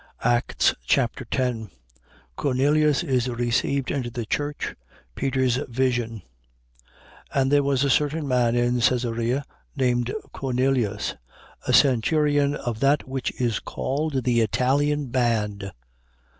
Acts 0.23 0.73
Chapter 0.87 1.25
10 1.25 1.69
Cornelius 2.35 3.03
is 3.03 3.27
received 3.29 3.91
into 3.91 4.09
the 4.09 4.25
church. 4.25 4.73
Peter's 5.13 5.57
vision. 5.69 6.23
10:1. 7.35 7.41
And 7.43 7.51
there 7.51 7.61
was 7.61 7.83
a 7.83 7.89
certain 7.91 8.27
man 8.27 8.55
in 8.55 8.79
Caesarea, 8.81 9.45
named 9.75 10.11
Cornelius, 10.33 11.13
a 11.67 11.71
centurion 11.73 12.55
of 12.55 12.79
that 12.79 13.07
which 13.07 13.31
is 13.39 13.59
called 13.59 14.23
the 14.23 14.41
Italian 14.41 15.09
band: 15.09 15.59
10:2. 15.59 15.71